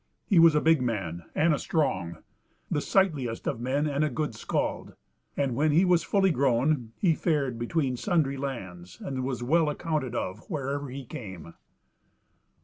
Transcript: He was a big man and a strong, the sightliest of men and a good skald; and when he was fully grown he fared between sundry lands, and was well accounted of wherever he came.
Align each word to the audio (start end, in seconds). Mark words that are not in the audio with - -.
He 0.25 0.39
was 0.39 0.55
a 0.55 0.61
big 0.61 0.81
man 0.81 1.25
and 1.35 1.53
a 1.53 1.59
strong, 1.59 2.23
the 2.71 2.81
sightliest 2.81 3.45
of 3.45 3.61
men 3.61 3.85
and 3.85 4.03
a 4.03 4.09
good 4.09 4.33
skald; 4.33 4.95
and 5.37 5.55
when 5.55 5.71
he 5.71 5.85
was 5.85 6.01
fully 6.01 6.31
grown 6.31 6.91
he 6.97 7.13
fared 7.13 7.59
between 7.59 7.95
sundry 7.97 8.35
lands, 8.35 8.99
and 8.99 9.23
was 9.23 9.43
well 9.43 9.69
accounted 9.69 10.15
of 10.15 10.39
wherever 10.49 10.89
he 10.89 11.05
came. 11.05 11.53